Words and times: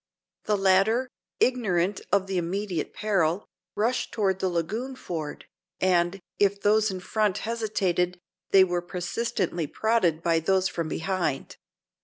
The 0.45 0.57
latter, 0.57 1.11
ignorant 1.39 2.01
of 2.11 2.25
the 2.25 2.39
immediate 2.39 2.91
peril, 2.91 3.45
rushed 3.75 4.11
toward 4.11 4.39
the 4.39 4.49
lagoon 4.49 4.95
ford, 4.95 5.45
and, 5.79 6.19
if 6.39 6.59
those 6.59 6.89
in 6.89 6.99
front 6.99 7.37
hesitated, 7.45 8.19
they 8.49 8.63
were 8.63 8.81
persistently 8.81 9.67
prodded 9.67 10.23
by 10.23 10.39
those 10.39 10.67
from 10.67 10.87
behind. 10.89 11.57